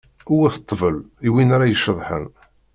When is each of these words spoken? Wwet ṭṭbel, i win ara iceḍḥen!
Wwet 0.33 0.61
ṭṭbel, 0.61 0.97
i 1.27 1.29
win 1.33 1.53
ara 1.55 1.65
iceḍḥen! 1.73 2.25